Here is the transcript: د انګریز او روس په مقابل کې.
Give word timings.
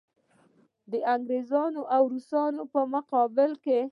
د 0.91 0.93
انګریز 1.13 1.51
او 1.95 2.03
روس 2.11 2.29
په 2.71 2.81
مقابل 2.93 3.51
کې. 3.63 3.79